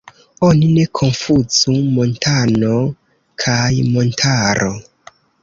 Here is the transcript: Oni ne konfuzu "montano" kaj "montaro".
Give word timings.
Oni 0.45 0.69
ne 0.77 0.85
konfuzu 0.99 1.75
"montano" 1.99 2.73
kaj 3.45 3.71
"montaro". 3.93 4.73